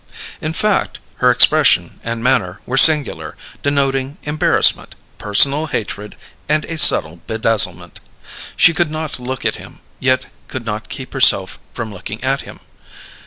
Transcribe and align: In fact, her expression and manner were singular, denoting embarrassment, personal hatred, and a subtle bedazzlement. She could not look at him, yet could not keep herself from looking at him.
In 0.41 0.51
fact, 0.53 0.97
her 1.17 1.29
expression 1.29 1.99
and 2.03 2.23
manner 2.23 2.59
were 2.65 2.75
singular, 2.75 3.37
denoting 3.61 4.17
embarrassment, 4.23 4.95
personal 5.19 5.67
hatred, 5.67 6.15
and 6.49 6.65
a 6.65 6.79
subtle 6.79 7.21
bedazzlement. 7.27 7.99
She 8.57 8.73
could 8.73 8.89
not 8.89 9.19
look 9.19 9.45
at 9.45 9.57
him, 9.57 9.79
yet 9.99 10.25
could 10.47 10.65
not 10.65 10.89
keep 10.89 11.13
herself 11.13 11.59
from 11.75 11.93
looking 11.93 12.23
at 12.23 12.41
him. 12.41 12.61